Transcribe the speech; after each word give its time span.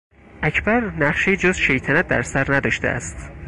اکبر 0.43 0.79
نقشهای 0.99 1.37
جز 1.37 1.55
شیطنت 1.57 2.07
در 2.07 2.21
سر 2.21 2.53
نداشته 2.55 2.87
است. 2.87 3.31